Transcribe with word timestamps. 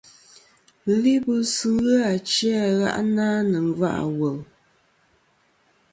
Libɨs 1.01 1.53
ghɨ 1.79 1.91
achi 2.13 2.49
a 2.65 2.67
gha'na 2.79 3.25
nɨ̀ 3.51 3.61
nga' 3.67 3.91
ɨ 4.03 4.07
wùl. 4.17 4.37